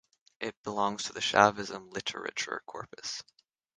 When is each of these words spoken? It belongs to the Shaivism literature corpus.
It 0.39 0.55
belongs 0.63 1.03
to 1.03 1.13
the 1.13 1.19
Shaivism 1.19 1.93
literature 1.93 2.63
corpus. 2.65 3.21